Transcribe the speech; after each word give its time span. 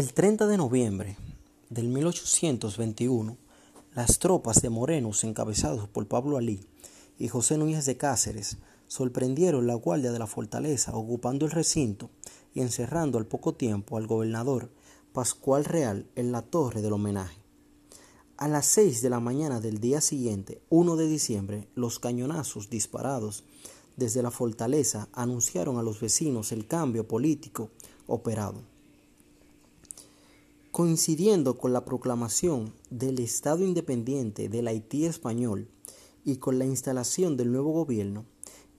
El 0.00 0.14
30 0.14 0.46
de 0.46 0.56
noviembre 0.56 1.18
del 1.68 1.88
1821, 1.88 3.36
las 3.94 4.18
tropas 4.18 4.62
de 4.62 4.70
Morenos, 4.70 5.24
encabezados 5.24 5.90
por 5.90 6.08
Pablo 6.08 6.38
Alí 6.38 6.66
y 7.18 7.28
José 7.28 7.58
Núñez 7.58 7.84
de 7.84 7.98
Cáceres, 7.98 8.56
sorprendieron 8.86 9.66
la 9.66 9.74
guardia 9.74 10.10
de 10.10 10.18
la 10.18 10.26
fortaleza, 10.26 10.96
ocupando 10.96 11.44
el 11.44 11.50
recinto 11.50 12.08
y 12.54 12.62
encerrando 12.62 13.18
al 13.18 13.26
poco 13.26 13.52
tiempo 13.52 13.98
al 13.98 14.06
gobernador 14.06 14.70
Pascual 15.12 15.66
Real 15.66 16.06
en 16.16 16.32
la 16.32 16.40
torre 16.40 16.80
del 16.80 16.94
homenaje. 16.94 17.42
A 18.38 18.48
las 18.48 18.64
seis 18.64 19.02
de 19.02 19.10
la 19.10 19.20
mañana 19.20 19.60
del 19.60 19.80
día 19.80 20.00
siguiente, 20.00 20.62
1 20.70 20.96
de 20.96 21.08
diciembre, 21.08 21.68
los 21.74 21.98
cañonazos 21.98 22.70
disparados 22.70 23.44
desde 23.98 24.22
la 24.22 24.30
fortaleza 24.30 25.10
anunciaron 25.12 25.76
a 25.76 25.82
los 25.82 26.00
vecinos 26.00 26.52
el 26.52 26.66
cambio 26.66 27.06
político 27.06 27.68
operado. 28.06 28.62
Coincidiendo 30.72 31.58
con 31.58 31.72
la 31.72 31.84
proclamación 31.84 32.72
del 32.90 33.18
Estado 33.18 33.64
independiente 33.64 34.48
del 34.48 34.68
Haití 34.68 35.04
español 35.04 35.68
y 36.24 36.36
con 36.36 36.60
la 36.60 36.64
instalación 36.64 37.36
del 37.36 37.50
nuevo 37.50 37.72
gobierno, 37.72 38.24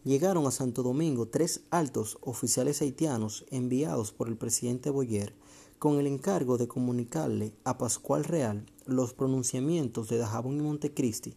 llegaron 0.06 0.48
a 0.48 0.52
Santo 0.52 0.84
Domingo 0.84 1.28
tres 1.28 1.64
altos 1.70 2.18
oficiales 2.22 2.82
haitianos 2.82 3.44
enviados 3.52 4.14
por 4.14 4.30
el 4.30 4.38
presidente 4.38 4.90
Boyer 4.90 5.34
con 5.80 6.00
el 6.00 6.08
encargo 6.08 6.58
de 6.58 6.70
comunicarle 6.70 7.54
a 7.66 7.78
Pascual 7.78 8.24
Real 8.24 8.66
los 8.86 9.14
pronunciamientos 9.14 10.08
de 10.08 10.18
Dajabón 10.18 10.60
y 10.60 10.62
Montecristi 10.62 11.36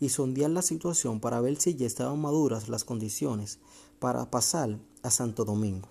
y 0.00 0.08
sondear 0.08 0.50
la 0.50 0.62
situación 0.62 1.20
para 1.20 1.40
ver 1.40 1.54
si 1.60 1.76
ya 1.76 1.86
estaban 1.86 2.20
maduras 2.20 2.68
las 2.68 2.82
condiciones 2.82 3.60
para 4.00 4.28
pasar 4.28 4.76
a 5.04 5.10
Santo 5.10 5.44
Domingo. 5.44 5.88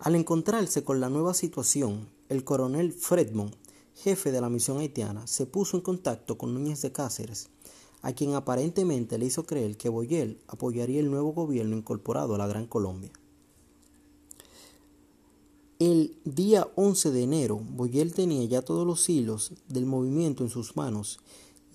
Al 0.00 0.16
encontrarse 0.16 0.82
con 0.82 0.98
la 0.98 1.08
nueva 1.08 1.34
situación, 1.34 2.17
el 2.28 2.44
coronel 2.44 2.92
Fredmont, 2.92 3.54
jefe 3.94 4.32
de 4.32 4.40
la 4.40 4.48
misión 4.48 4.78
haitiana, 4.78 5.26
se 5.26 5.46
puso 5.46 5.76
en 5.76 5.82
contacto 5.82 6.38
con 6.38 6.54
Núñez 6.54 6.82
de 6.82 6.92
Cáceres, 6.92 7.48
a 8.02 8.12
quien 8.12 8.34
aparentemente 8.34 9.18
le 9.18 9.26
hizo 9.26 9.44
creer 9.44 9.76
que 9.76 9.88
Boyel 9.88 10.40
apoyaría 10.46 11.00
el 11.00 11.10
nuevo 11.10 11.32
gobierno 11.32 11.76
incorporado 11.76 12.34
a 12.34 12.38
la 12.38 12.46
Gran 12.46 12.66
Colombia. 12.66 13.10
El 15.78 16.16
día 16.24 16.68
11 16.74 17.12
de 17.12 17.22
enero, 17.22 17.56
Boyel 17.56 18.12
tenía 18.12 18.44
ya 18.44 18.62
todos 18.62 18.86
los 18.86 19.08
hilos 19.08 19.52
del 19.68 19.86
movimiento 19.86 20.42
en 20.42 20.50
sus 20.50 20.76
manos 20.76 21.20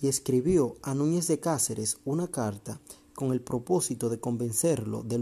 y 0.00 0.08
escribió 0.08 0.76
a 0.82 0.94
Núñez 0.94 1.26
de 1.28 1.40
Cáceres 1.40 1.98
una 2.04 2.28
carta 2.28 2.80
con 3.14 3.32
el 3.32 3.40
propósito 3.40 4.08
de 4.08 4.20
convencerlo 4.20 5.02
de, 5.02 5.18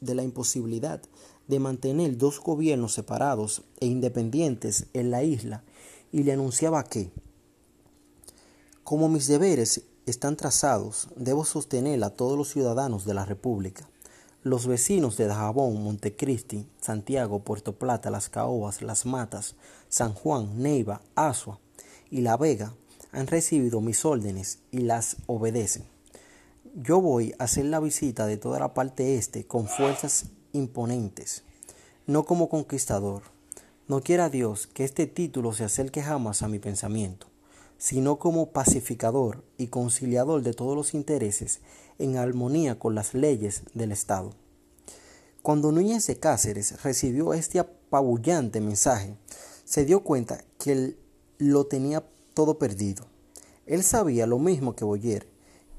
de, 0.00 0.14
la 0.14 0.22
imposibilidad 0.22 1.02
de 1.48 1.58
mantener 1.58 2.16
dos 2.16 2.40
gobiernos 2.40 2.94
separados 2.94 3.62
e 3.80 3.86
independientes 3.86 4.86
en 4.92 5.10
la 5.10 5.22
isla 5.22 5.64
y 6.12 6.22
le 6.22 6.32
anunciaba 6.32 6.84
que, 6.84 7.10
como 8.84 9.08
mis 9.08 9.26
deberes 9.26 9.82
están 10.06 10.36
trazados, 10.36 11.08
debo 11.16 11.44
sostener 11.44 12.02
a 12.04 12.10
todos 12.10 12.36
los 12.36 12.48
ciudadanos 12.48 13.04
de 13.04 13.14
la 13.14 13.24
República. 13.24 13.88
Los 14.42 14.66
vecinos 14.66 15.16
de 15.16 15.26
Dajabón, 15.26 15.82
Montecristi, 15.84 16.66
Santiago, 16.80 17.44
Puerto 17.44 17.78
Plata, 17.78 18.10
Las 18.10 18.28
Caobas, 18.28 18.82
Las 18.82 19.06
Matas, 19.06 19.54
San 19.88 20.14
Juan, 20.14 20.60
Neiva, 20.60 21.00
Asua 21.14 21.60
y 22.10 22.22
La 22.22 22.36
Vega 22.36 22.74
han 23.12 23.26
recibido 23.26 23.80
mis 23.80 24.04
órdenes 24.04 24.58
y 24.72 24.78
las 24.78 25.16
obedecen. 25.26 25.91
Yo 26.74 27.02
voy 27.02 27.34
a 27.38 27.44
hacer 27.44 27.66
la 27.66 27.80
visita 27.80 28.26
de 28.26 28.38
toda 28.38 28.58
la 28.58 28.72
parte 28.72 29.16
este 29.18 29.46
con 29.46 29.68
fuerzas 29.68 30.30
imponentes, 30.52 31.44
no 32.06 32.24
como 32.24 32.48
conquistador. 32.48 33.24
No 33.88 34.00
quiera 34.00 34.30
Dios 34.30 34.68
que 34.68 34.84
este 34.84 35.06
título 35.06 35.52
se 35.52 35.64
acerque 35.64 36.02
jamás 36.02 36.40
a 36.40 36.48
mi 36.48 36.58
pensamiento, 36.58 37.26
sino 37.76 38.18
como 38.18 38.52
pacificador 38.52 39.44
y 39.58 39.66
conciliador 39.66 40.42
de 40.42 40.54
todos 40.54 40.74
los 40.74 40.94
intereses 40.94 41.60
en 41.98 42.16
armonía 42.16 42.78
con 42.78 42.94
las 42.94 43.12
leyes 43.12 43.64
del 43.74 43.92
Estado. 43.92 44.32
Cuando 45.42 45.72
Núñez 45.72 46.06
de 46.06 46.18
Cáceres 46.18 46.82
recibió 46.82 47.34
este 47.34 47.58
apabullante 47.58 48.62
mensaje, 48.62 49.14
se 49.66 49.84
dio 49.84 50.02
cuenta 50.04 50.42
que 50.58 50.72
él 50.72 50.98
lo 51.36 51.66
tenía 51.66 52.02
todo 52.32 52.58
perdido. 52.58 53.04
Él 53.66 53.82
sabía 53.82 54.26
lo 54.26 54.38
mismo 54.38 54.74
que 54.74 54.86
Boyer, 54.86 55.31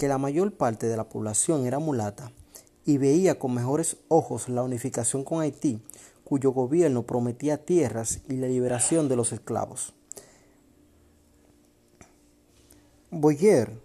que 0.03 0.09
la 0.09 0.17
mayor 0.17 0.51
parte 0.51 0.87
de 0.87 0.97
la 0.97 1.07
población 1.07 1.65
era 1.65 1.79
mulata 1.79 2.33
y 2.83 2.97
veía 2.97 3.39
con 3.39 3.53
mejores 3.53 3.95
ojos 4.09 4.49
la 4.49 4.61
unificación 4.61 5.23
con 5.23 5.39
Haití, 5.39 5.81
cuyo 6.25 6.51
gobierno 6.51 7.03
prometía 7.03 7.63
tierras 7.63 8.19
y 8.27 8.33
la 8.33 8.47
liberación 8.47 9.07
de 9.07 9.15
los 9.15 9.31
esclavos. 9.31 9.93
Boyer 13.11 13.79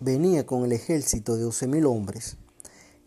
venía 0.00 0.46
con 0.46 0.64
el 0.64 0.72
ejército 0.72 1.36
de 1.36 1.44
12.000 1.44 1.84
hombres 1.86 2.38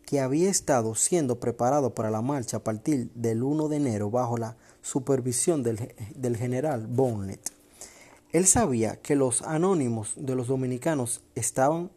que 0.05 0.19
había 0.19 0.51
estado 0.51 0.93
siendo 0.93 1.39
preparado 1.39 1.95
para 1.95 2.11
la 2.11 2.21
marcha 2.21 2.57
a 2.57 2.63
partir 2.63 3.09
del 3.15 3.41
1 3.41 3.69
de 3.69 3.77
enero 3.77 4.11
bajo 4.11 4.37
la 4.37 4.55
supervisión 4.83 5.63
del, 5.63 5.95
del 6.13 6.37
general 6.37 6.85
Bonnet. 6.85 7.41
Él 8.33 8.45
sabía 8.45 8.97
que 8.97 9.15
los 9.15 9.41
anónimos 9.41 10.13
de 10.15 10.35
los 10.35 10.45
dominicanos 10.45 11.23
estaban 11.33 11.89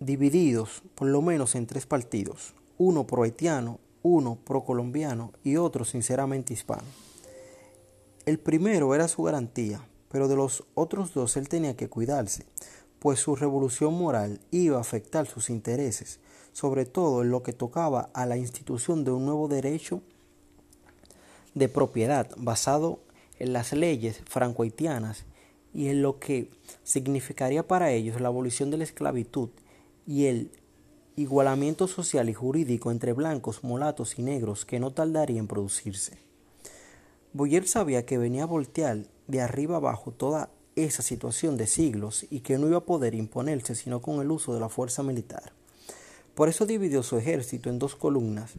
divididos 0.00 0.82
por 0.94 1.08
lo 1.08 1.20
menos 1.20 1.54
en 1.54 1.66
tres 1.66 1.86
partidos, 1.86 2.54
uno 2.78 3.06
pro 3.06 3.22
haitiano, 3.22 3.78
uno 4.02 4.38
pro 4.44 4.64
colombiano 4.64 5.32
y 5.44 5.56
otro 5.56 5.84
sinceramente 5.84 6.54
hispano. 6.54 6.88
El 8.24 8.38
primero 8.38 8.94
era 8.94 9.08
su 9.08 9.22
garantía, 9.22 9.86
pero 10.10 10.26
de 10.26 10.36
los 10.36 10.64
otros 10.74 11.12
dos 11.12 11.36
él 11.36 11.48
tenía 11.48 11.76
que 11.76 11.88
cuidarse, 11.88 12.44
pues 12.98 13.20
su 13.20 13.36
revolución 13.36 13.94
moral 13.94 14.40
iba 14.50 14.78
a 14.78 14.80
afectar 14.80 15.26
sus 15.26 15.50
intereses, 15.50 16.18
sobre 16.52 16.86
todo 16.86 17.22
en 17.22 17.30
lo 17.30 17.42
que 17.42 17.52
tocaba 17.52 18.10
a 18.14 18.24
la 18.24 18.38
institución 18.38 19.04
de 19.04 19.10
un 19.10 19.26
nuevo 19.26 19.48
derecho 19.48 20.02
de 21.54 21.68
propiedad 21.68 22.30
basado 22.36 23.00
en 23.38 23.52
las 23.52 23.72
leyes 23.72 24.22
franco-haitianas 24.26 25.24
y 25.74 25.88
en 25.88 26.02
lo 26.02 26.18
que 26.18 26.50
significaría 26.84 27.66
para 27.66 27.90
ellos 27.90 28.20
la 28.20 28.28
abolición 28.28 28.70
de 28.70 28.78
la 28.78 28.84
esclavitud 28.84 29.50
y 30.10 30.26
el 30.26 30.50
igualamiento 31.14 31.86
social 31.86 32.28
y 32.28 32.34
jurídico 32.34 32.90
entre 32.90 33.12
blancos, 33.12 33.62
mulatos 33.62 34.18
y 34.18 34.22
negros 34.22 34.64
que 34.64 34.80
no 34.80 34.90
tardaría 34.90 35.38
en 35.38 35.46
producirse. 35.46 36.18
Boyer 37.32 37.68
sabía 37.68 38.04
que 38.04 38.18
venía 38.18 38.42
a 38.42 38.46
voltear 38.46 39.04
de 39.28 39.40
arriba 39.40 39.76
abajo 39.76 40.10
toda 40.10 40.50
esa 40.74 41.02
situación 41.02 41.56
de 41.56 41.68
siglos 41.68 42.26
y 42.28 42.40
que 42.40 42.58
no 42.58 42.66
iba 42.66 42.78
a 42.78 42.86
poder 42.86 43.14
imponerse 43.14 43.76
sino 43.76 44.02
con 44.02 44.20
el 44.20 44.32
uso 44.32 44.52
de 44.52 44.58
la 44.58 44.68
fuerza 44.68 45.04
militar. 45.04 45.52
Por 46.34 46.48
eso 46.48 46.66
dividió 46.66 47.04
su 47.04 47.16
ejército 47.16 47.70
en 47.70 47.78
dos 47.78 47.94
columnas, 47.94 48.54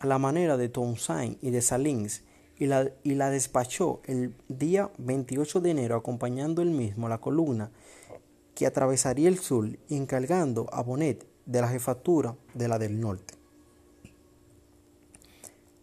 a 0.00 0.06
la 0.08 0.18
manera 0.18 0.56
de 0.56 0.68
Toussaint 0.68 1.38
y 1.44 1.50
de 1.50 1.62
Salins, 1.62 2.22
y 2.58 2.66
la, 2.66 2.90
y 3.04 3.14
la 3.14 3.30
despachó 3.30 4.00
el 4.06 4.34
día 4.48 4.90
28 4.98 5.60
de 5.60 5.70
enero 5.70 5.94
acompañando 5.94 6.60
él 6.60 6.70
mismo 6.70 7.08
la 7.08 7.18
columna 7.18 7.70
que 8.58 8.66
atravesaría 8.66 9.28
el 9.28 9.38
sur 9.38 9.78
encargando 9.88 10.66
a 10.72 10.82
Bonet 10.82 11.24
de 11.46 11.60
la 11.60 11.68
jefatura 11.68 12.34
de 12.54 12.66
la 12.66 12.80
del 12.80 12.98
norte. 12.98 13.34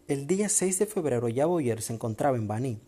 El 0.08 0.26
día 0.26 0.50
6 0.50 0.80
de 0.80 0.84
febrero 0.84 1.30
ya 1.30 1.46
Boyer 1.46 1.80
se 1.80 1.94
encontraba 1.94 2.36
en 2.36 2.46
Baní 2.46 2.78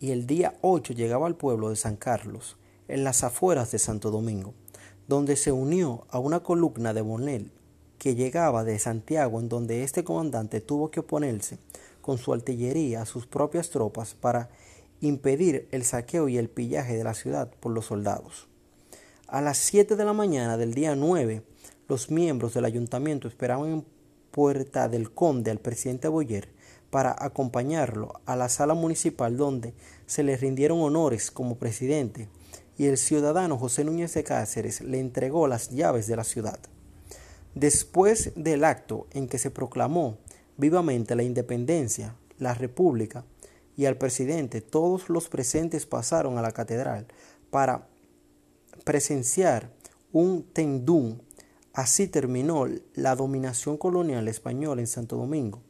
y 0.00 0.10
el 0.10 0.26
día 0.26 0.58
8 0.62 0.94
llegaba 0.94 1.28
al 1.28 1.36
pueblo 1.36 1.70
de 1.70 1.76
San 1.76 1.94
Carlos, 1.94 2.56
en 2.88 3.04
las 3.04 3.22
afueras 3.22 3.70
de 3.70 3.78
Santo 3.78 4.10
Domingo, 4.10 4.52
donde 5.06 5.36
se 5.36 5.52
unió 5.52 6.08
a 6.10 6.18
una 6.18 6.40
columna 6.40 6.92
de 6.92 7.02
Bonel 7.02 7.52
que 7.98 8.16
llegaba 8.16 8.64
de 8.64 8.80
Santiago 8.80 9.38
en 9.38 9.48
donde 9.48 9.84
este 9.84 10.02
comandante 10.02 10.60
tuvo 10.60 10.90
que 10.90 10.98
oponerse 10.98 11.58
con 12.00 12.18
su 12.18 12.32
artillería 12.32 13.02
a 13.02 13.06
sus 13.06 13.28
propias 13.28 13.70
tropas 13.70 14.14
para 14.14 14.50
impedir 15.00 15.68
el 15.70 15.84
saqueo 15.84 16.28
y 16.28 16.36
el 16.36 16.50
pillaje 16.50 16.96
de 16.96 17.04
la 17.04 17.14
ciudad 17.14 17.48
por 17.60 17.70
los 17.70 17.86
soldados. 17.86 18.49
A 19.32 19.40
las 19.40 19.58
7 19.58 19.94
de 19.94 20.04
la 20.04 20.12
mañana 20.12 20.56
del 20.56 20.74
día 20.74 20.96
9, 20.96 21.44
los 21.86 22.10
miembros 22.10 22.52
del 22.52 22.64
ayuntamiento 22.64 23.28
esperaban 23.28 23.70
en 23.70 23.84
Puerta 24.32 24.88
del 24.88 25.12
Conde 25.12 25.52
al 25.52 25.60
presidente 25.60 26.08
Boyer 26.08 26.48
para 26.90 27.14
acompañarlo 27.16 28.20
a 28.26 28.34
la 28.34 28.48
sala 28.48 28.74
municipal 28.74 29.36
donde 29.36 29.72
se 30.06 30.24
le 30.24 30.36
rindieron 30.36 30.80
honores 30.80 31.30
como 31.30 31.58
presidente 31.58 32.28
y 32.76 32.86
el 32.86 32.98
ciudadano 32.98 33.56
José 33.56 33.84
Núñez 33.84 34.14
de 34.14 34.24
Cáceres 34.24 34.80
le 34.80 34.98
entregó 34.98 35.46
las 35.46 35.70
llaves 35.70 36.08
de 36.08 36.16
la 36.16 36.24
ciudad. 36.24 36.58
Después 37.54 38.32
del 38.34 38.64
acto 38.64 39.06
en 39.12 39.28
que 39.28 39.38
se 39.38 39.52
proclamó 39.52 40.18
vivamente 40.56 41.14
la 41.14 41.22
independencia, 41.22 42.16
la 42.38 42.54
república 42.54 43.24
y 43.76 43.86
al 43.86 43.96
presidente, 43.96 44.60
todos 44.60 45.08
los 45.08 45.28
presentes 45.28 45.86
pasaron 45.86 46.36
a 46.36 46.42
la 46.42 46.50
catedral 46.50 47.06
para 47.52 47.86
presenciar 48.90 49.70
un 50.10 50.42
tendún. 50.42 51.22
Así 51.72 52.08
terminó 52.08 52.66
la 52.94 53.14
dominación 53.14 53.76
colonial 53.76 54.26
española 54.26 54.80
en 54.80 54.88
Santo 54.88 55.14
Domingo 55.14 55.62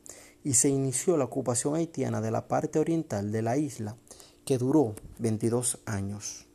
y 0.42 0.54
se 0.54 0.70
inició 0.70 1.18
la 1.18 1.26
ocupación 1.26 1.74
haitiana 1.74 2.22
de 2.22 2.30
la 2.30 2.48
parte 2.48 2.78
oriental 2.78 3.30
de 3.30 3.42
la 3.42 3.58
isla, 3.58 3.98
que 4.46 4.56
duró 4.56 4.94
22 5.18 5.80
años. 5.84 6.46